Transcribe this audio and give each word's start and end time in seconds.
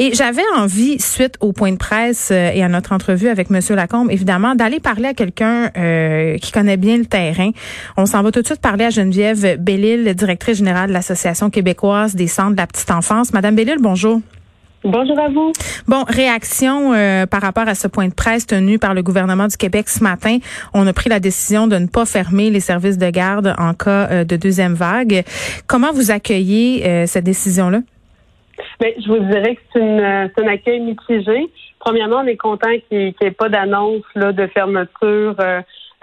Et 0.00 0.14
j'avais 0.14 0.42
envie, 0.56 1.00
suite 1.00 1.34
au 1.40 1.52
point 1.52 1.72
de 1.72 1.76
presse 1.76 2.30
euh, 2.30 2.52
et 2.54 2.62
à 2.62 2.68
notre 2.68 2.92
entrevue 2.92 3.28
avec 3.28 3.50
Monsieur 3.50 3.74
Lacombe, 3.74 4.10
évidemment, 4.10 4.54
d'aller 4.54 4.78
parler 4.78 5.08
à 5.08 5.14
quelqu'un 5.14 5.70
euh, 5.76 6.38
qui 6.38 6.52
connaît 6.52 6.76
bien 6.76 6.96
le 6.98 7.04
terrain. 7.04 7.50
On 7.96 8.06
s'en 8.06 8.22
va 8.22 8.30
tout 8.30 8.40
de 8.40 8.46
suite 8.46 8.60
parler 8.60 8.84
à 8.84 8.90
Geneviève 8.90 9.60
Bellil, 9.60 10.14
directrice 10.14 10.58
générale 10.58 10.88
de 10.88 10.94
l'Association 10.94 11.50
québécoise 11.50 12.14
des 12.14 12.28
centres 12.28 12.52
de 12.52 12.56
la 12.58 12.66
petite 12.68 12.90
enfance. 12.92 13.32
Madame 13.32 13.56
Bellil, 13.56 13.78
bonjour. 13.80 14.20
Bonjour 14.84 15.18
à 15.18 15.28
vous. 15.28 15.52
Bon, 15.88 16.04
réaction 16.06 16.92
euh, 16.94 17.26
par 17.26 17.42
rapport 17.42 17.66
à 17.66 17.74
ce 17.74 17.88
point 17.88 18.06
de 18.06 18.14
presse 18.14 18.46
tenu 18.46 18.78
par 18.78 18.94
le 18.94 19.02
gouvernement 19.02 19.48
du 19.48 19.56
Québec 19.56 19.88
ce 19.88 20.04
matin. 20.04 20.38
On 20.72 20.86
a 20.86 20.92
pris 20.92 21.10
la 21.10 21.18
décision 21.18 21.66
de 21.66 21.76
ne 21.76 21.86
pas 21.86 22.04
fermer 22.04 22.50
les 22.50 22.60
services 22.60 22.96
de 22.96 23.10
garde 23.10 23.54
en 23.58 23.74
cas 23.74 24.08
euh, 24.10 24.24
de 24.24 24.36
deuxième 24.36 24.74
vague. 24.74 25.24
Comment 25.66 25.92
vous 25.92 26.12
accueillez 26.12 26.86
euh, 26.86 27.06
cette 27.06 27.24
décision-là? 27.24 27.80
Bien, 28.80 28.90
je 28.98 29.08
vous 29.08 29.18
dirais 29.18 29.56
que 29.56 29.60
c'est, 29.72 30.42
un 30.42 30.46
accueil 30.46 30.80
mitigé. 30.80 31.50
Premièrement, 31.80 32.18
on 32.18 32.26
est 32.26 32.36
content 32.36 32.70
qu'il 32.88 33.14
n'y 33.20 33.26
ait 33.26 33.30
pas 33.30 33.48
d'annonce 33.48 34.04
là, 34.14 34.32
de 34.32 34.46
fermeture 34.48 35.36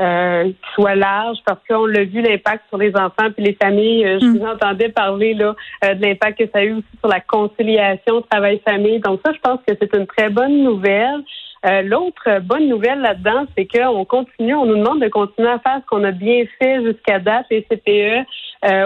euh, 0.02 0.43
qui 0.43 0.73
soit 0.73 0.95
large 0.95 1.38
parce 1.45 1.59
qu'on 1.69 1.85
l'a 1.85 2.03
vu 2.03 2.21
l'impact 2.21 2.63
sur 2.67 2.77
les 2.77 2.93
enfants 2.97 3.31
puis 3.33 3.45
les 3.45 3.53
familles. 3.53 4.05
Euh, 4.05 4.19
je 4.19 4.25
mm. 4.25 4.38
vous 4.38 4.45
entendais 4.45 4.89
parler 4.89 5.33
là 5.33 5.55
euh, 5.85 5.93
de 5.93 6.02
l'impact 6.02 6.38
que 6.38 6.52
ça 6.52 6.59
a 6.59 6.63
eu 6.66 6.73
aussi 6.73 6.97
sur 6.99 7.07
la 7.07 7.21
conciliation 7.21 8.21
travail-famille. 8.30 8.99
Donc 8.99 9.21
ça, 9.25 9.31
je 9.31 9.39
pense 9.39 9.59
que 9.66 9.73
c'est 9.80 9.95
une 9.95 10.05
très 10.05 10.30
bonne 10.30 10.63
nouvelle. 10.63 11.21
L'autre 11.83 12.41
bonne 12.41 12.67
nouvelle 12.67 12.99
là-dedans, 12.99 13.47
c'est 13.57 13.66
qu'on 13.66 14.05
continue, 14.05 14.53
on 14.53 14.67
nous 14.67 14.77
demande 14.77 15.02
de 15.02 15.07
continuer 15.07 15.49
à 15.49 15.57
faire 15.57 15.80
ce 15.81 15.85
qu'on 15.88 16.03
a 16.03 16.11
bien 16.11 16.44
fait 16.59 16.83
jusqu'à 16.83 17.17
date, 17.17 17.47
les 17.49 17.63
CPE, 17.63 18.27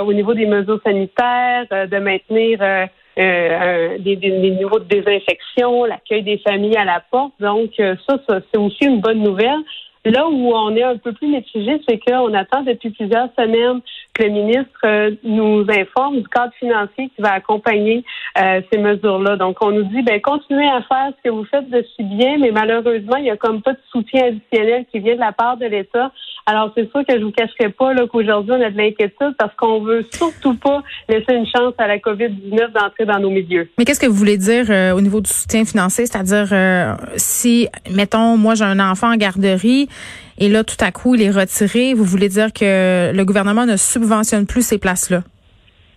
au 0.05 0.13
niveau 0.13 0.33
des 0.33 0.45
mesures 0.45 0.79
sanitaires, 0.85 1.65
de 1.69 1.99
maintenir 1.99 2.87
des, 3.17 4.15
des, 4.15 4.51
niveaux 4.51 4.79
de 4.79 4.85
désinfection, 4.85 5.85
l'accueil 5.85 6.23
des 6.23 6.37
familles 6.39 6.77
à 6.77 6.85
la 6.85 7.03
porte. 7.11 7.33
Donc, 7.39 7.71
ça, 7.77 8.17
ça 8.27 8.39
c'est 8.51 8.59
aussi 8.59 8.85
une 8.85 9.01
bonne 9.01 9.21
nouvelle. 9.21 9.59
Là 10.05 10.27
où 10.29 10.53
on 10.53 10.75
est 10.75 10.83
un 10.83 10.97
peu 10.97 11.11
plus 11.11 11.27
mitigé, 11.27 11.81
c'est 11.87 11.99
qu'on 11.99 12.33
attend 12.33 12.61
depuis 12.63 12.89
plusieurs 12.91 13.29
semaines 13.37 13.81
que 14.13 14.23
le 14.23 14.29
ministre 14.29 14.79
euh, 14.85 15.11
nous 15.23 15.65
informe 15.69 16.21
du 16.21 16.27
cadre 16.29 16.53
financier 16.57 17.11
qui 17.15 17.21
va 17.21 17.33
accompagner 17.33 18.05
euh, 18.37 18.61
ces 18.71 18.79
mesures-là. 18.79 19.35
Donc, 19.35 19.57
on 19.61 19.71
nous 19.71 19.83
dit, 19.83 20.01
ben 20.01 20.21
continuez 20.21 20.67
à 20.67 20.81
faire 20.83 21.11
ce 21.17 21.29
que 21.29 21.33
vous 21.33 21.43
faites 21.45 21.69
de 21.69 21.85
si 21.95 22.03
bien, 22.03 22.37
mais 22.37 22.51
malheureusement, 22.51 23.17
il 23.17 23.25
y 23.25 23.29
a 23.29 23.35
comme 23.35 23.61
pas 23.61 23.73
de 23.73 23.79
soutien 23.91 24.27
additionnel 24.27 24.85
qui 24.89 24.99
vient 24.99 25.15
de 25.15 25.19
la 25.19 25.33
part 25.33 25.57
de 25.57 25.65
l'État. 25.65 26.11
Alors, 26.45 26.71
c'est 26.75 26.89
sûr 26.89 27.05
que 27.05 27.19
je 27.19 27.23
vous 27.23 27.31
cacherai 27.31 27.69
pas 27.69 27.93
qu'aujourd'hui, 28.07 28.53
on 28.53 28.61
a 28.61 28.71
de 28.71 28.77
l'inquiétude 28.77 29.35
parce 29.37 29.53
qu'on 29.55 29.81
veut 29.81 30.05
surtout 30.11 30.55
pas 30.55 30.81
laisser 31.09 31.33
une 31.33 31.45
chance 31.45 31.73
à 31.77 31.87
la 31.87 31.97
COVID-19 31.97 32.71
d'entrer 32.71 33.05
dans 33.05 33.19
nos 33.19 33.29
milieux. 33.29 33.69
Mais 33.77 33.85
qu'est-ce 33.85 33.99
que 33.99 34.07
vous 34.07 34.15
voulez 34.15 34.37
dire 34.37 34.65
euh, 34.69 34.93
au 34.93 35.01
niveau 35.01 35.21
du 35.21 35.29
soutien 35.29 35.65
financier? 35.65 36.05
C'est-à-dire, 36.05 36.97
si, 37.17 37.67
mettons, 37.91 38.37
moi, 38.37 38.55
j'ai 38.55 38.63
un 38.63 38.79
enfant 38.79 39.11
en 39.11 39.17
garderie, 39.17 39.88
et 40.37 40.49
là, 40.49 40.63
tout 40.63 40.77
à 40.79 40.91
coup, 40.91 41.15
il 41.15 41.21
est 41.21 41.31
retiré. 41.31 41.93
Vous 41.93 42.05
voulez 42.05 42.29
dire 42.29 42.53
que 42.53 43.11
le 43.13 43.25
gouvernement 43.25 43.65
ne 43.65 43.75
subventionne 43.75 44.45
plus 44.45 44.65
ces 44.65 44.77
places-là? 44.77 45.23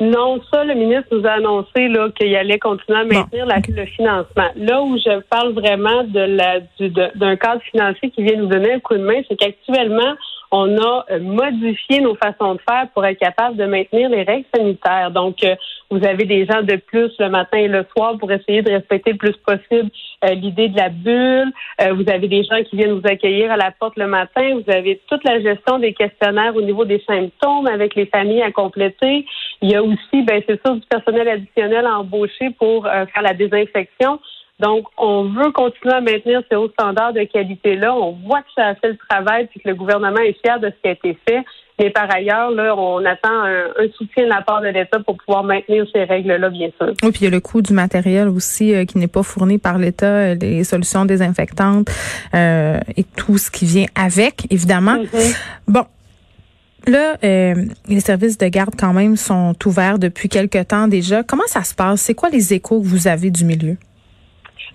Non, 0.03 0.41
ça, 0.53 0.65
le 0.65 0.75
ministre 0.75 1.07
nous 1.13 1.25
a 1.25 1.35
annoncé 1.35 1.87
là 1.87 2.09
qu'il 2.19 2.35
allait 2.35 2.59
continuer 2.59 2.99
à 2.99 3.05
maintenir 3.05 3.47
le 3.47 3.87
financement. 3.87 4.49
Là 4.57 4.83
où 4.83 4.97
je 4.97 5.21
parle 5.31 5.53
vraiment 5.53 6.03
de 6.03 6.19
la 6.19 6.59
d'un 7.15 7.37
cadre 7.37 7.63
financier 7.71 8.11
qui 8.11 8.25
vient 8.25 8.37
nous 8.37 8.49
donner 8.49 8.73
un 8.73 8.81
coup 8.81 8.95
de 8.95 9.05
main, 9.05 9.21
c'est 9.29 9.37
qu'actuellement, 9.37 10.15
on 10.51 10.77
a 10.77 11.05
euh, 11.13 11.21
modifié 11.21 12.01
nos 12.01 12.17
façons 12.17 12.55
de 12.55 12.61
faire 12.69 12.89
pour 12.93 13.07
être 13.07 13.19
capable 13.19 13.57
de 13.57 13.65
maintenir 13.65 14.09
les 14.11 14.25
règles 14.25 14.47
sanitaires. 14.55 15.13
Donc, 15.13 15.45
euh, 15.45 15.55
vous 15.93 16.05
avez 16.07 16.25
des 16.25 16.47
gens 16.47 16.63
de 16.63 16.77
plus 16.77 17.13
le 17.19 17.29
matin 17.29 17.59
et 17.59 17.69
le 17.69 17.85
soir 17.95 18.17
pour 18.19 18.33
essayer 18.33 18.63
de 18.63 18.71
respecter 18.71 19.13
le 19.13 19.19
plus 19.19 19.37
possible 19.37 19.91
euh, 20.25 20.35
l'idée 20.35 20.69
de 20.69 20.77
la 20.77 20.89
bulle. 20.89 21.53
vous 21.79 22.11
avez 22.11 22.29
des 22.29 22.45
gens 22.45 22.63
qui 22.65 22.77
viennent 22.77 22.99
vous 22.99 23.07
accueillir 23.07 23.53
à 23.53 23.57
la 23.57 23.71
porte 23.71 23.97
le 23.97 24.07
matin. 24.07 24.55
Vous 24.55 24.73
avez 24.73 25.01
toute 25.09 25.23
la 25.25 25.41
gestion 25.41 25.79
des 25.79 25.93
questionnaires 25.93 26.57
au 26.57 26.63
niveau 26.63 26.85
des 26.85 27.03
symptômes 27.07 27.67
avec 27.67 27.95
les 27.95 28.07
familles 28.07 28.43
à 28.43 28.51
compléter. 28.51 29.27
Il 29.61 29.71
y 29.71 29.75
a 29.75 29.83
aussi, 29.83 30.23
ben 30.27 30.43
c'est 30.49 30.61
sûr, 30.65 30.77
du 30.77 30.87
personnel 30.89 31.29
additionnel 31.29 31.87
embauché 31.87 32.51
pour 32.59 32.85
faire 32.85 33.23
la 33.23 33.35
désinfection. 33.35 34.19
Donc, 34.63 34.87
on 34.97 35.25
veut 35.25 35.51
continuer 35.51 35.95
à 35.95 36.01
maintenir 36.01 36.43
ces 36.49 36.57
hauts 36.57 36.71
standards 36.71 37.13
de 37.13 37.25
qualité-là. 37.25 37.95
On 37.95 38.13
voit 38.13 38.43
que 38.43 38.53
ça 38.57 38.69
a 38.69 38.75
fait 38.77 38.91
le 38.91 38.99
travail 39.09 39.49
puis 39.49 39.61
que 39.61 39.69
le 39.69 39.75
gouvernement 39.75 40.21
est 40.21 40.41
fier 40.41 40.61
de 40.61 40.69
ce 40.69 40.83
qui 40.83 40.89
a 40.89 40.93
été 40.93 41.19
fait. 41.29 41.45
Mais 41.83 41.91
par 41.91 42.09
ailleurs, 42.15 42.53
là, 42.53 42.77
on 42.77 43.05
attend 43.05 43.43
un, 43.45 43.89
soutien 43.97 44.25
de 44.25 44.29
la 44.29 44.41
part 44.41 44.61
de 44.61 44.69
l'État 44.69 45.01
pour 45.01 45.17
pouvoir 45.17 45.43
maintenir 45.43 45.85
ces 45.93 46.05
règles-là, 46.05 46.49
bien 46.49 46.69
sûr. 46.79 46.93
Oui, 47.03 47.11
puis 47.11 47.23
il 47.23 47.25
y 47.25 47.27
a 47.27 47.31
le 47.31 47.41
coût 47.41 47.61
du 47.61 47.73
matériel 47.73 48.29
aussi 48.29 48.73
euh, 48.73 48.85
qui 48.85 48.99
n'est 48.99 49.09
pas 49.09 49.25
fourni 49.25 49.59
par 49.59 49.79
l'État, 49.79 50.07
euh, 50.07 50.35
les 50.37 50.63
solutions 50.63 51.05
désinfectantes 51.05 51.89
euh, 52.35 52.79
et 52.97 53.03
tout 53.03 53.37
ce 53.37 53.51
qui 53.51 53.65
vient 53.65 53.87
avec, 53.97 54.47
évidemment. 54.51 54.95
Mm-hmm. 54.95 55.37
Bon. 55.67 55.85
Là, 56.89 57.17
les 57.23 58.01
services 58.01 58.39
de 58.39 58.49
garde 58.49 58.75
quand 58.77 58.93
même 58.93 59.15
sont 59.17 59.55
ouverts 59.67 60.01
depuis 60.01 60.29
quelque 60.29 60.61
temps 60.65 60.89
déjà. 60.89 61.23
Comment 61.23 61.47
ça 61.47 61.63
se 61.63 61.77
passe? 61.77 62.01
C'est 62.01 62.15
quoi 62.15 62.29
les 62.29 62.55
échos 62.55 62.81
que 62.81 62.87
vous 62.87 63.07
avez 63.07 63.31
du 63.31 63.45
milieu? 63.45 63.77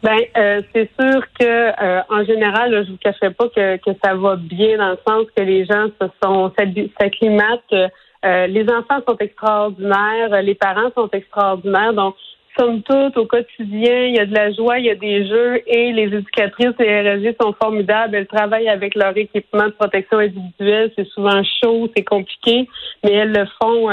Ben, 0.03 0.19
euh, 0.37 0.61
c'est 0.73 0.89
sûr 0.99 1.21
que 1.39 1.43
euh, 1.43 2.01
en 2.09 2.23
général, 2.23 2.85
je 2.85 2.91
vous 2.91 2.97
cacherai 2.97 3.31
pas 3.31 3.49
que, 3.49 3.77
que 3.77 3.97
ça 4.03 4.13
va 4.13 4.35
bien 4.35 4.77
dans 4.77 4.91
le 4.91 4.99
sens 5.07 5.25
que 5.35 5.41
les 5.41 5.65
gens 5.65 5.87
se 5.99 6.07
sont 6.23 6.51
s'acclimatent. 6.99 7.91
Euh, 8.25 8.47
les 8.47 8.63
enfants 8.69 9.01
sont 9.07 9.17
extraordinaires, 9.17 10.41
les 10.43 10.55
parents 10.55 10.91
sont 10.95 11.09
extraordinaires. 11.11 11.93
Donc, 11.93 12.15
somme 12.57 12.81
toute, 12.83 13.17
au 13.17 13.25
quotidien, 13.25 14.05
il 14.05 14.15
y 14.15 14.19
a 14.19 14.25
de 14.25 14.33
la 14.33 14.51
joie, 14.51 14.77
il 14.79 14.85
y 14.85 14.89
a 14.91 14.95
des 14.95 15.27
jeux 15.27 15.61
et 15.67 15.91
les 15.93 16.15
éducatrices 16.15 16.79
et 16.79 17.01
RSG 17.01 17.35
sont 17.41 17.53
formidables. 17.59 18.15
Elles 18.15 18.27
travaillent 18.27 18.69
avec 18.69 18.93
leur 18.95 19.15
équipement 19.17 19.65
de 19.65 19.71
protection 19.71 20.19
individuelle. 20.19 20.91
C'est 20.95 21.07
souvent 21.07 21.41
chaud, 21.63 21.89
c'est 21.95 22.03
compliqué, 22.03 22.67
mais 23.03 23.13
elles 23.13 23.31
le 23.31 23.45
font 23.61 23.89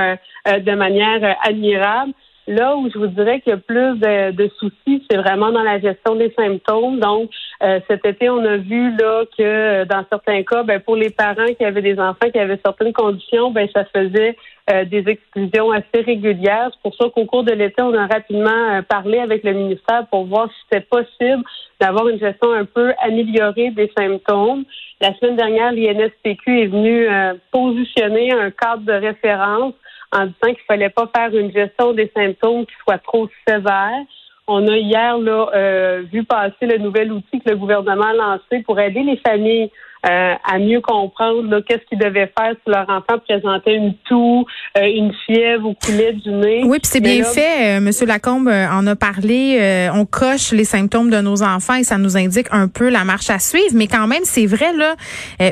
de 0.47 0.75
manière 0.75 1.36
admirable. 1.42 2.12
Là 2.47 2.77
où 2.77 2.91
je 2.91 2.99
vous 2.99 3.06
dirais 3.06 3.41
qu'il 3.41 3.53
y 3.53 3.55
a 3.55 3.59
plus 3.59 3.99
de, 3.99 4.50
soucis, 4.59 5.03
c'est 5.10 5.16
vraiment 5.16 5.50
dans 5.50 5.62
la 5.62 5.81
gestion 5.81 6.15
des 6.15 6.31
symptômes. 6.37 7.00
Donc, 7.00 7.31
euh, 7.62 7.81
cet 7.88 8.05
été, 8.05 8.28
on 8.28 8.44
a 8.44 8.59
vu 8.59 8.94
là 8.97 9.25
que 9.37 9.43
euh, 9.43 9.84
dans 9.87 10.05
certains 10.10 10.43
cas, 10.43 10.62
ben, 10.62 10.78
pour 10.78 10.97
les 10.97 11.09
parents 11.09 11.54
qui 11.59 11.65
avaient 11.65 11.81
des 11.81 11.99
enfants 11.99 12.31
qui 12.31 12.38
avaient 12.38 12.60
certaines 12.62 12.93
conditions, 12.93 13.50
ben, 13.50 13.66
ça 13.75 13.87
faisait 13.87 14.37
euh, 14.71 14.84
des 14.84 15.04
exclusions 15.09 15.72
assez 15.72 16.03
régulières. 16.04 16.71
C'est 16.75 16.83
pour 16.83 16.94
ça 16.97 17.09
qu'au 17.15 17.25
cours 17.25 17.44
de 17.44 17.53
l'été, 17.53 17.81
on 17.81 17.94
a 17.94 18.06
rapidement 18.06 18.83
parlé 18.91 19.21
avec 19.21 19.43
le 19.43 19.54
ministère 19.54 20.06
pour 20.10 20.27
voir 20.27 20.49
si 20.49 20.56
c'était 20.69 20.84
possible 20.84 21.43
d'avoir 21.81 22.09
une 22.09 22.19
gestion 22.19 22.53
un 22.53 22.66
peu 22.66 22.93
améliorée 23.03 23.71
des 23.71 23.91
symptômes. 23.97 24.65
La 25.00 25.15
semaine 25.15 25.37
dernière, 25.37 25.72
l'INSPQ 25.72 26.60
est 26.60 26.66
venu 26.66 27.09
positionner 27.50 28.33
un 28.33 28.50
cadre 28.50 28.83
de 28.83 28.93
référence 28.93 29.75
en 30.15 30.27
disant 30.27 30.55
qu'il 30.55 30.65
fallait 30.67 30.91
pas 30.91 31.11
faire 31.15 31.35
une 31.35 31.53
gestion 31.53 31.93
des 31.93 32.11
symptômes 32.17 32.65
qui 32.67 32.75
soit 32.83 32.99
trop 32.99 33.29
sévère. 33.47 34.01
On 34.47 34.67
a 34.69 34.77
hier 34.77 35.19
là, 35.19 35.49
euh, 35.55 36.03
vu 36.13 36.25
passer 36.25 36.67
le 36.67 36.79
nouvel 36.79 37.13
outil 37.13 37.41
que 37.41 37.51
le 37.51 37.57
gouvernement 37.57 38.05
a 38.05 38.13
lancé 38.13 38.63
pour 38.63 38.79
aider 38.79 39.03
les 39.03 39.17
familles 39.27 39.71
euh, 40.04 40.34
à 40.44 40.59
mieux 40.59 40.82
comprendre 40.82 41.60
qu'est-ce 41.66 41.84
qu'ils 41.88 41.98
devaient 41.98 42.31
faire 42.38 42.53
si 42.53 42.70
leur 42.70 42.87
enfant 42.91 43.19
présentait 43.26 43.75
une 43.75 43.94
toux, 44.06 44.44
euh, 44.76 44.82
une 44.82 45.12
fièvre 45.25 45.69
ou 45.69 45.75
coulait 45.75 46.12
du 46.12 46.31
nez. 46.31 46.62
Oui, 46.65 46.78
puis 46.78 46.91
c'est 46.92 47.00
bien 47.00 47.25
fait. 47.25 47.78
Euh, 47.78 47.81
Monsieur 47.81 48.04
Lacombe 48.04 48.48
en 48.48 48.87
a 48.87 48.97
parlé. 48.97 49.88
on 49.94 50.04
coche 50.04 50.53
les 50.53 50.65
symptômes 50.65 51.09
de 51.09 51.20
nos 51.20 51.42
enfants 51.42 51.76
et 51.76 51.84
ça 51.84 51.97
nous 51.97 52.19
indique 52.19 52.48
un 52.50 52.69
peu 52.69 52.91
la 52.91 53.04
marche 53.04 53.31
à 53.31 53.38
suivre. 53.38 53.72
Mais 53.75 53.87
quand 53.87 54.06
même, 54.06 54.25
c'est 54.25 54.47
vrai 54.47 54.72
là. 54.75 54.94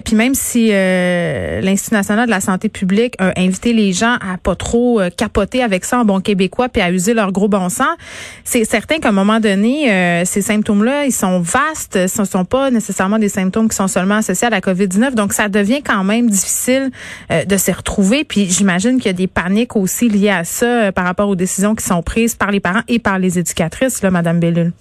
puis 0.03 0.17
même 0.17 0.35
si 0.35 0.69
l'Institut 0.69 1.95
national 1.95 2.27
de 2.27 2.31
la 2.31 2.41
santé 2.41 2.69
publique 2.69 3.15
a 3.19 3.33
invité 3.39 3.73
les 3.73 3.93
gens 3.93 4.15
à 4.15 4.37
pas 4.43 4.55
trop 4.55 5.01
capoter 5.17 5.63
avec 5.63 5.85
ça 5.85 6.01
en 6.01 6.05
bon 6.05 6.21
québécois 6.21 6.69
puis 6.69 6.83
à 6.83 6.91
user 6.91 7.15
leur 7.15 7.33
gros 7.33 7.49
bon 7.49 7.69
sens, 7.69 7.97
c'est 8.45 8.65
certain 8.65 8.99
qu'à 8.99 9.09
un 9.09 9.13
moment 9.13 9.41
donné, 9.41 10.25
ces 10.25 10.43
symptômes-là, 10.43 11.07
ils 11.07 11.13
sont 11.13 11.41
vastes. 11.41 12.07
Ce 12.07 12.21
ne 12.21 12.27
sont 12.27 12.45
pas 12.45 12.71
nécessairement 12.71 13.19
des 13.19 13.29
symptômes 13.31 13.69
qui 13.69 13.77
sont 13.77 13.89
seulement 13.89 14.17
associés 14.17 14.42
à 14.47 14.51
la 14.51 14.61
COVID-19. 14.61 15.15
Donc, 15.15 15.33
ça 15.33 15.49
devient 15.49 15.83
quand 15.83 16.05
même 16.05 16.29
difficile 16.29 16.91
euh, 17.31 17.45
de 17.45 17.57
s'y 17.57 17.73
retrouver. 17.73 18.25
Puis, 18.25 18.47
j'imagine 18.47 18.97
qu'il 18.97 19.07
y 19.07 19.15
a 19.15 19.17
des 19.17 19.27
paniques 19.27 19.77
aussi 19.77 20.09
liées 20.09 20.31
à 20.31 20.45
ça 20.45 20.67
euh, 20.67 20.93
par 20.93 21.05
rapport 21.05 21.29
aux 21.29 21.37
décisions 21.37 21.75
qui 21.75 21.85
sont 21.85 22.03
prises 22.03 22.35
par 22.35 22.51
les 22.51 22.61
parents 22.61 22.83
et 22.89 22.99
par 22.99 23.19
les 23.19 23.39
éducatrices, 23.39 24.03
là, 24.03 24.11
Madame 24.11 24.41
Bellul. 24.41 24.73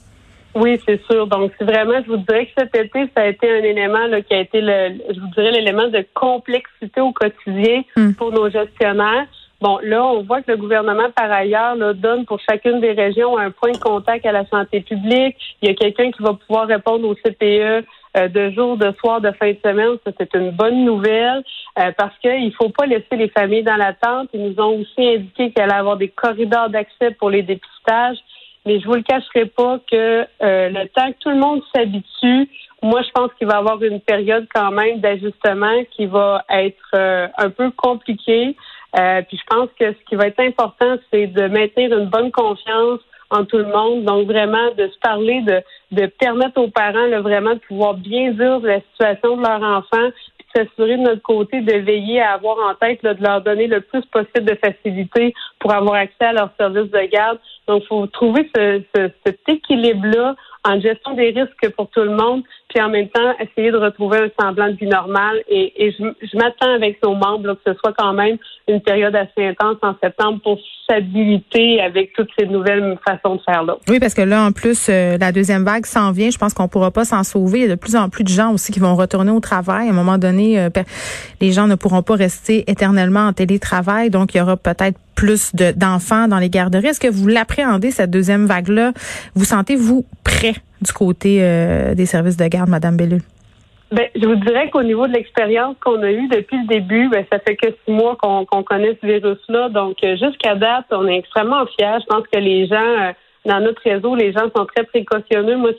Oui, 0.54 0.80
c'est 0.86 1.02
sûr. 1.10 1.28
Donc, 1.28 1.52
vraiment, 1.62 2.02
je 2.06 2.12
vous 2.12 2.18
dirais 2.18 2.46
que 2.46 2.52
cet 2.58 2.75
été, 2.75 3.10
ça 3.16 3.24
a 3.24 3.28
été 3.28 3.50
un 3.50 3.63
élément 3.63 4.08
là, 4.08 4.22
qui 4.22 4.34
a 4.34 4.42
été, 4.42 4.60
le, 4.62 4.98
je 5.13 5.19
vous 5.19 5.28
dirais, 5.36 5.52
l'élément 5.52 5.88
de 5.88 6.06
complexité 6.13 7.00
au 7.00 7.13
quotidien 7.13 7.84
hmm. 7.96 8.13
pour 8.13 8.31
nos 8.31 8.50
gestionnaires. 8.50 9.28
Bon, 9.62 9.80
là, 9.84 10.04
on 10.04 10.24
voit 10.24 10.42
que 10.42 10.52
le 10.52 10.58
gouvernement, 10.58 11.10
par 11.16 11.31
ailleurs, 11.31 11.75
là, 11.75 11.94
donne 11.94 12.25
pour 12.25 12.40
chacune 12.50 12.81
des 12.81 12.94
régions 12.94 13.38
un 13.38 13.52
point 13.52 13.72
de 13.72 13.78
contact 13.78 14.25
à 14.25 14.31
la 14.31 14.46
santé 14.48 14.81
publique. 14.81 15.38
Il 15.62 15.69
y 15.69 15.72
a 15.72 15.75
quelqu'un 15.75 16.12
qui 16.12 16.22
va 16.24 16.34
pouvoir 16.34 16.68
répondre 16.68 17.08
au 17.08 17.13
CPE 17.13 17.86
de 18.16 18.52
jour, 18.52 18.78
de 18.78 18.92
soir, 19.00 19.22
de 19.22 19.31
fin 19.31 19.52
de 19.52 19.58
semaine. 19.63 19.98
Ça, 20.06 20.12
c'est 20.18 20.34
une 20.36 20.52
bonne 20.52 20.84
nouvelle 20.84 21.44
euh, 21.80 21.92
parce 21.98 22.18
qu'il 22.19 22.46
ne 22.46 22.52
faut 22.52 22.69
pas 22.69 22.86
laisser 22.86 23.16
les 23.16 23.30
familles 23.30 23.63
dans 23.63 23.78
l'attente. 23.78 24.30
Ils 24.34 24.44
nous 24.44 24.60
ont 24.60 24.81
aussi 24.81 25.08
indiqué 25.08 25.52
qu'il 25.52 25.62
allait 25.62 25.74
avoir 25.74 25.98
des 25.98 26.10
corridors 26.10 26.69
d'accès 26.69 27.12
pour 27.12 27.30
les 27.30 27.44
dépistages. 27.44 28.18
mais 28.66 28.80
je 28.80 28.86
vous 28.86 28.96
le 28.96 29.04
cacherai 29.04 29.46
pas 29.46 29.80
que 29.90 30.28
euh, 30.44 30.69
le 30.69 30.88
temps 30.90 31.12
que 31.12 31.18
tout 31.19 31.30
le 31.30 31.38
monde 31.38 31.62
s'habitue, 31.74 32.50
moi, 32.84 33.04
je 33.04 33.12
pense 33.12 33.31
qu'il 33.38 33.48
va 33.48 33.56
y 33.56 33.58
avoir 33.58 33.81
une 33.84 34.02
période 34.02 34.48
quand 34.54 34.72
même 34.72 35.00
d'ajustement 35.00 35.84
qui 35.92 36.08
va 36.08 36.44
être 36.50 36.96
euh, 36.96 37.28
un 37.38 37.50
peu 37.52 37.69
compliquée. 37.72 38.56
Euh, 38.98 39.22
puis 39.22 39.38
je 39.38 39.56
pense 39.56 39.69
que 39.80 39.94
ce 39.94 40.10
qui 40.10 40.16
va 40.16 40.28
être 40.28 40.40
important, 40.40 40.98
c'est 41.12 41.28
de 41.28 41.48
maintenir 41.48 41.98
une 41.98 42.10
bonne 42.10 42.31
confiance 42.31 43.00
en 43.31 43.45
tout 43.45 43.57
le 43.57 43.66
monde. 43.66 44.04
Donc 44.04 44.28
vraiment 44.28 44.72
de 44.78 44.88
se 44.88 45.00
parler, 45.00 45.42
de, 45.92 46.06
permettre 46.19 46.62
aux 46.62 46.69
parents 46.69 47.07
là, 47.07 47.22
vraiment 47.22 47.54
de 47.54 47.60
pouvoir 47.60 47.95
bien 47.95 48.31
dire 48.31 48.60
la 48.60 48.81
situation 48.81 49.38
de 49.38 49.42
leur 49.42 49.63
enfant, 49.63 50.12
puis 50.38 50.48
s'assurer 50.56 50.98
de 50.98 51.04
notre 51.04 51.22
côté 51.22 51.62
de 51.62 51.74
veiller 51.78 52.22
à 52.22 52.33
avoir 52.33 52.57
en 52.69 52.75
tête 52.75 53.04
de 53.04 53.16
leur 53.24 53.42
donner 53.42 53.68
le 53.68 53.81
plus 53.81 54.06
possible 54.06 54.45
de 54.45 54.56
facilité 54.56 55.33
pour 55.60 55.74
avoir 55.74 55.95
accès 55.95 56.25
à 56.25 56.33
leurs 56.33 56.51
services 56.60 56.92
de 56.92 57.10
garde. 57.12 57.39
Donc, 57.68 57.83
il 57.83 57.88
faut 57.88 58.07
trouver 58.07 58.50
ce, 58.56 58.81
cet 59.25 59.39
équilibre-là 59.48 60.36
en 60.63 60.80
gestion 60.80 61.13
des 61.13 61.31
risques 61.31 61.69
pour 61.75 61.89
tout 61.89 62.01
le 62.01 62.16
monde, 62.16 62.44
puis 62.71 62.81
en 62.81 62.89
même 62.89 63.09
temps 63.09 63.33
essayer 63.39 63.71
de 63.71 63.77
retrouver 63.77 64.19
un 64.19 64.29
semblant 64.41 64.68
de 64.68 64.77
vie 64.77 64.88
normale. 64.88 65.41
Et, 65.50 65.94
je, 66.00 66.38
m'attends 66.38 66.73
avec 66.73 67.03
nos 67.03 67.13
membres 67.13 67.53
que 67.53 67.71
ce 67.71 67.73
soit 67.79 67.94
quand 67.97 68.13
même 68.13 68.38
une 68.68 68.81
période 68.81 69.15
assez 69.15 69.45
intense 69.45 69.77
en 69.81 69.94
septembre 70.01 70.39
pour 70.41 70.57
s'habiliter 70.89 71.81
avec 71.81 72.13
toutes 72.13 72.29
ces 72.39 72.45
nouvelles 72.45 72.97
façons 73.06 73.35
de 73.35 73.41
faire 73.41 73.63
là. 73.63 73.75
Oui, 73.89 74.00
parce 74.00 74.13
que 74.13 74.21
là, 74.21 74.44
en 74.44 74.51
plus, 74.51 74.88
euh, 74.89 75.18
la 75.19 75.31
deuxième 75.31 75.65
vague 75.65 75.85
s'en 75.85 76.12
vient. 76.12 76.29
Je 76.29 76.38
pense 76.38 76.53
qu'on 76.53 76.68
pourra 76.68 76.91
pas 76.91 77.03
s'en 77.03 77.23
sauver. 77.23 77.59
Il 77.59 77.62
y 77.63 77.65
a 77.65 77.69
de 77.69 77.75
plus 77.75 77.95
en 77.95 78.09
plus 78.09 78.23
de 78.23 78.29
gens 78.29 78.53
aussi 78.53 78.71
qui 78.71 78.79
vont 78.79 78.95
retourner 78.95 79.31
au 79.31 79.41
travail. 79.41 79.88
À 79.88 79.91
un 79.91 79.95
moment 79.95 80.17
donné, 80.17 80.59
euh, 80.59 80.69
les 81.41 81.51
gens 81.51 81.67
ne 81.67 81.75
pourront 81.75 82.03
pas 82.03 82.15
rester 82.15 82.63
éternellement 82.69 83.27
en 83.27 83.33
télétravail. 83.33 84.09
Donc, 84.09 84.33
il 84.33 84.38
y 84.38 84.41
aura 84.41 84.56
peut-être 84.56 84.97
plus 85.15 85.53
d'enfants 85.53 86.27
dans 86.27 86.39
les 86.39 86.50
garderies. 86.50 86.88
Est-ce 86.88 87.00
que 87.00 87.09
vous 87.09 87.27
l'appréhendez, 87.27 87.91
cette 87.91 88.12
deuxième 88.12 88.45
vague-là? 88.45 88.94
Vous 89.35 89.45
sentez-vous 89.45 90.06
prêt? 90.24 90.56
Du 90.81 90.94
côté 90.94 91.39
euh, 91.42 91.94
des 91.95 92.06
services 92.06 92.38
de 92.38 92.48
garde, 92.48 92.69
Madame 92.69 92.98
Bellul? 92.98 93.22
Ben, 93.92 94.07
je 94.16 94.25
vous 94.25 94.36
dirais 94.36 94.69
qu'au 94.69 94.83
niveau 94.83 95.06
de 95.06 95.12
l'expérience 95.12 95.75
qu'on 95.83 96.01
a 96.01 96.12
eue 96.12 96.30
depuis 96.30 96.57
le 96.62 96.68
début, 96.68 97.10
ben, 97.10 97.25
ça 97.31 97.39
fait 97.39 97.57
que 97.57 97.68
six 97.86 97.92
mois 97.92 98.16
qu'on 98.16 98.63
connaît 98.63 98.98
ce 99.01 99.06
virus-là. 99.06 99.68
Donc, 99.68 99.98
euh, 100.04 100.16
jusqu'à 100.16 100.56
date, 100.56 100.86
on 100.92 101.07
est 101.07 101.18
extrêmement 101.18 101.66
fiers. 101.78 101.98
Je 102.00 102.06
pense 102.06 102.24
que 102.31 102.39
les 102.39 102.68
gens, 102.68 102.75
euh, 102.78 103.12
dans 103.45 103.60
notre 103.60 103.81
réseau, 103.83 104.16
les 104.16 104.31
gens 104.31 104.50
sont 104.56 104.66
très 104.66 104.86
précautionneux. 104.86 105.57
Moi, 105.57 105.72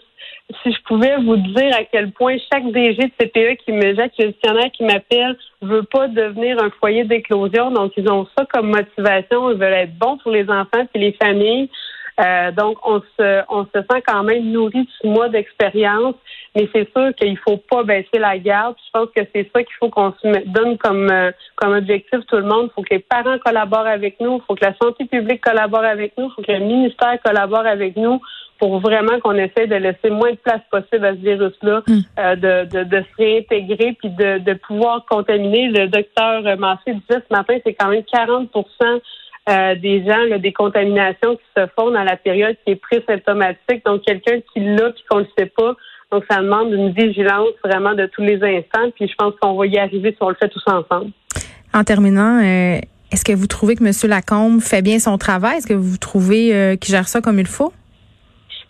si 0.63 0.73
je 0.73 0.83
pouvais 0.87 1.17
vous 1.25 1.39
dire 1.39 1.75
à 1.75 1.85
quel 1.91 2.13
point 2.13 2.37
chaque 2.53 2.71
DG 2.71 2.99
de 2.99 3.13
CPE 3.19 3.57
qui 3.65 3.73
me 3.73 3.95
jette, 3.95 4.13
gestionnaire 4.19 4.71
qui 4.73 4.85
m'appelle, 4.85 5.35
veut 5.63 5.85
pas 5.85 6.07
devenir 6.09 6.63
un 6.63 6.69
foyer 6.81 7.05
d'éclosion. 7.05 7.71
Donc, 7.71 7.93
ils 7.97 8.11
ont 8.11 8.27
ça 8.37 8.45
comme 8.53 8.69
motivation. 8.69 9.51
Ils 9.51 9.57
veulent 9.57 9.73
être 9.73 9.99
bons 9.99 10.19
pour 10.19 10.33
les 10.33 10.49
enfants 10.51 10.87
et 10.95 10.99
les 10.99 11.13
familles. 11.13 11.71
Euh, 12.21 12.53
donc, 12.53 12.79
on 12.85 13.01
se, 13.19 13.43
on 13.49 13.65
se 13.65 13.81
sent 13.91 14.03
quand 14.07 14.23
même 14.23 14.51
nourri 14.51 14.89
de 15.03 15.09
mois 15.09 15.29
d'expérience, 15.29 16.15
mais 16.55 16.69
c'est 16.75 16.89
sûr 16.93 17.15
qu'il 17.15 17.39
faut 17.39 17.57
pas 17.57 17.83
baisser 17.85 18.19
la 18.19 18.39
garde. 18.39 18.75
Je 18.87 18.91
pense 18.93 19.09
que 19.15 19.23
c'est 19.35 19.51
ça 19.53 19.63
qu'il 19.63 19.75
faut 19.81 19.89
qu'on 19.89 20.13
se 20.13 20.47
donne 20.49 20.77
comme, 20.79 21.11
euh, 21.11 21.31
comme 21.57 21.75
objectif 21.75 22.21
tout 22.29 22.37
le 22.37 22.43
monde. 22.43 22.69
Il 22.71 22.75
faut 22.75 22.83
que 22.83 22.95
les 22.95 23.01
parents 23.01 23.39
collaborent 23.39 23.87
avec 23.87 24.21
nous, 24.21 24.37
il 24.37 24.43
faut 24.47 24.55
que 24.55 24.65
la 24.65 24.75
santé 24.81 25.05
publique 25.07 25.41
collabore 25.41 25.85
avec 25.85 26.13
nous, 26.19 26.27
il 26.27 26.33
faut 26.35 26.43
que 26.43 26.53
le 26.53 26.61
ministère 26.61 27.19
collabore 27.25 27.67
avec 27.67 27.97
nous 27.97 28.21
pour 28.59 28.79
vraiment 28.79 29.19
qu'on 29.19 29.35
essaie 29.35 29.67
de 29.67 29.75
laisser 29.75 30.11
moins 30.11 30.31
de 30.31 30.37
place 30.37 30.61
possible 30.71 31.05
à 31.05 31.13
ce 31.15 31.19
virus-là, 31.19 31.83
mm. 31.89 31.99
euh, 32.19 32.37
de, 32.37 32.71
de, 32.71 32.85
de, 32.85 33.03
se 33.03 33.17
réintégrer 33.19 33.97
puis 33.99 34.11
de, 34.11 34.39
de 34.39 34.55
pouvoir 34.55 35.05
contaminer. 35.07 35.69
Le 35.69 35.89
docteur 35.89 36.43
Massé 36.59 36.93
disait 36.95 37.23
ce 37.29 37.35
matin, 37.35 37.57
c'est 37.67 37.75
quand 37.75 37.89
même 37.89 38.05
40 38.05 38.51
euh, 39.49 39.75
des 39.75 40.05
gens, 40.05 40.25
là, 40.29 40.39
des 40.39 40.53
contaminations 40.53 41.35
qui 41.35 41.43
se 41.57 41.67
font 41.77 41.91
dans 41.91 42.05
la 42.05 42.17
période 42.17 42.57
qui 42.65 42.73
est 42.73 42.77
pré-symptomatique. 42.77 43.85
Donc, 43.85 44.03
quelqu'un 44.03 44.39
qui 44.53 44.61
l'a 44.61 44.91
puis 44.91 45.03
qu'on 45.11 45.19
ne 45.19 45.25
le 45.25 45.29
sait 45.37 45.47
pas. 45.47 45.75
Donc, 46.13 46.25
ça 46.31 46.41
demande 46.41 46.73
une 46.73 46.93
vigilance 46.93 47.49
vraiment 47.65 47.95
de 47.95 48.07
tous 48.07 48.23
les 48.23 48.37
instants. 48.37 48.91
Puis, 48.95 49.09
je 49.09 49.15
pense 49.17 49.35
qu'on 49.41 49.55
va 49.55 49.67
y 49.67 49.79
arriver 49.79 50.13
si 50.13 50.19
on 50.21 50.29
le 50.29 50.37
fait 50.37 50.49
tous 50.49 50.63
ensemble. 50.67 51.11
En 51.75 51.83
terminant, 51.83 52.39
euh, 52.39 52.79
est-ce 53.11 53.25
que 53.25 53.33
vous 53.33 53.49
trouvez 53.49 53.75
que 53.75 53.83
M. 53.83 53.91
Lacombe 54.09 54.61
fait 54.61 54.83
bien 54.83 55.01
son 55.01 55.19
travail? 55.19 55.57
Est-ce 55.57 55.67
que 55.67 55.75
vous 55.75 55.97
trouvez 55.97 56.55
euh, 56.55 56.77
qu'il 56.77 56.95
gère 56.95 57.09
ça 57.09 57.21
comme 57.21 57.41
il 57.41 57.49
faut? 57.49 57.73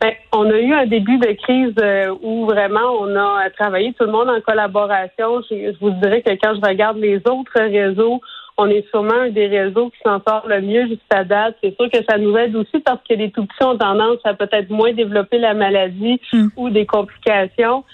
Ben, 0.00 0.12
on 0.32 0.50
a 0.50 0.58
eu 0.58 0.72
un 0.72 0.86
début 0.86 1.18
de 1.18 1.32
crise 1.32 1.74
où 2.22 2.46
vraiment 2.46 2.90
on 2.98 3.14
a 3.14 3.50
travaillé 3.50 3.92
tout 3.92 4.04
le 4.04 4.10
monde 4.10 4.30
en 4.30 4.40
collaboration. 4.40 5.42
je 5.48 5.78
vous 5.80 5.90
dirais 5.90 6.22
que 6.22 6.30
quand 6.30 6.54
je 6.56 6.66
regarde 6.66 6.96
les 6.96 7.18
autres 7.18 7.52
réseaux, 7.54 8.20
on 8.58 8.68
est 8.68 8.86
sûrement 8.90 9.14
un 9.14 9.30
des 9.30 9.46
réseaux 9.46 9.90
qui 9.90 9.98
s'en 10.04 10.20
sort 10.26 10.46
le 10.46 10.60
mieux 10.60 10.86
jusqu'à 10.86 11.24
date. 11.24 11.56
C'est 11.62 11.74
sûr 11.76 11.90
que 11.90 11.98
ça 12.08 12.18
nous 12.18 12.36
aide 12.36 12.54
aussi 12.54 12.80
parce 12.84 13.00
que 13.08 13.14
les 13.14 13.30
tout 13.30 13.46
petits 13.46 13.64
ont 13.64 13.78
tendance 13.78 14.18
à 14.24 14.34
peut-être 14.34 14.70
moins 14.70 14.92
développer 14.92 15.38
la 15.38 15.54
maladie 15.54 16.20
hmm. 16.32 16.48
ou 16.56 16.70
des 16.70 16.86
complications. 16.86 17.84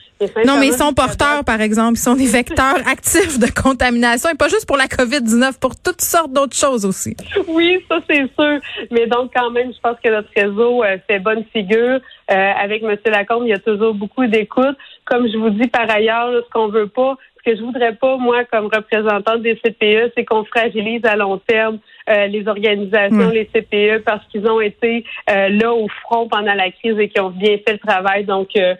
Non, 0.44 0.58
mais 0.58 0.69
ils 0.69 0.75
sont 0.75 0.93
porteurs, 0.93 1.44
par 1.44 1.60
exemple. 1.60 1.93
Ils 1.94 2.02
sont 2.02 2.16
des 2.16 2.26
vecteurs 2.26 2.78
actifs 2.87 3.38
de 3.38 3.46
contamination 3.46 4.31
et 4.31 4.34
pas 4.34 4.49
juste 4.49 4.66
pour 4.66 4.76
la 4.76 4.87
COVID-19, 4.87 5.60
pour 5.60 5.81
toutes 5.81 6.00
sortes 6.00 6.32
d'autres 6.32 6.56
choses 6.56 6.84
aussi. 6.84 7.16
Oui, 7.46 7.78
ça, 7.88 7.99
c'est 8.10 8.26
sûr. 8.38 8.58
Mais 8.90 9.06
donc, 9.06 9.31
quand 9.34 9.50
même, 9.50 9.72
je 9.72 9.78
pense 9.81 9.96
que 10.02 10.10
notre 10.10 10.28
réseau 10.34 10.82
euh, 10.82 10.96
fait 11.06 11.20
bonne 11.20 11.44
figure. 11.52 12.00
Euh, 12.31 12.52
avec 12.60 12.82
M. 12.82 12.96
Lacombe, 13.06 13.44
il 13.44 13.50
y 13.50 13.55
a 13.55 13.58
toujours 13.58 13.94
beaucoup 13.94 14.26
d'écoute. 14.26 14.76
Comme 15.06 15.26
je 15.28 15.38
vous 15.38 15.50
dis 15.50 15.69
par 15.69 15.88
ailleurs, 15.88 16.31
ce 16.44 16.50
qu'on 16.52 16.69
veut 16.69 16.88
pas, 16.88 17.16
que 17.48 17.56
je 17.56 17.62
voudrais 17.62 17.94
pas, 17.94 18.18
moi, 18.18 18.44
comme 18.44 18.66
représentante 18.66 19.42
des 19.42 19.56
CPE, 19.56 20.12
c'est 20.14 20.24
qu'on 20.24 20.44
fragilise 20.44 21.04
à 21.04 21.16
long 21.16 21.38
terme 21.38 21.78
euh, 22.10 22.26
les 22.26 22.46
organisations, 22.46 23.30
les 23.30 23.46
CPE, 23.46 24.04
parce 24.04 24.24
qu'ils 24.26 24.46
ont 24.46 24.60
été 24.60 25.04
euh, 25.30 25.48
là 25.48 25.72
au 25.72 25.88
front 26.02 26.28
pendant 26.28 26.54
la 26.54 26.70
crise 26.70 26.98
et 26.98 27.08
qui 27.08 27.18
ont 27.20 27.30
bien 27.30 27.56
fait 27.66 27.72
le 27.72 27.78
travail. 27.78 28.24
Donc, 28.24 28.48
euh, 28.56 28.74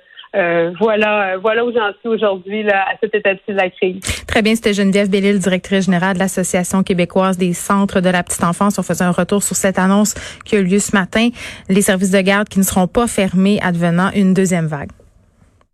voilà, 0.78 1.38
voilà 1.38 1.64
où 1.64 1.72
j'en 1.72 1.92
suis 2.00 2.08
aujourd'hui 2.08 2.62
là, 2.62 2.84
à 2.90 2.96
cet 3.00 3.14
état 3.14 3.32
de 3.32 3.54
la 3.54 3.70
crise. 3.70 4.00
Très 4.26 4.42
bien, 4.42 4.54
c'était 4.54 4.74
Geneviève 4.74 5.08
Bellil, 5.08 5.38
directrice 5.38 5.86
générale 5.86 6.14
de 6.14 6.18
l'Association 6.18 6.82
québécoise 6.82 7.38
des 7.38 7.54
centres 7.54 8.00
de 8.00 8.10
la 8.10 8.22
petite 8.22 8.44
enfance. 8.44 8.78
On 8.78 8.82
faisait 8.82 9.04
un 9.04 9.12
retour 9.12 9.42
sur 9.42 9.56
cette 9.56 9.78
annonce 9.78 10.12
qui 10.44 10.56
a 10.56 10.58
eu 10.58 10.64
lieu 10.64 10.78
ce 10.78 10.94
matin. 10.94 11.30
Les 11.70 11.80
services 11.80 12.10
de 12.10 12.20
garde 12.20 12.50
qui 12.50 12.58
ne 12.58 12.64
seront 12.64 12.86
pas 12.86 13.06
fermés 13.06 13.58
advenant 13.62 14.10
une 14.14 14.34
deuxième 14.34 14.66
vague. 14.66 14.90